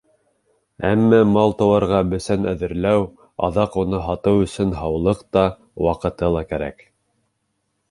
[0.91, 3.05] Әммә мал-тыуарға бесән әҙерләү,
[3.49, 5.47] аҙаҡ уны һатыу өсөн һаулыҡ та,
[5.91, 6.85] ваҡыты ла кәрәк.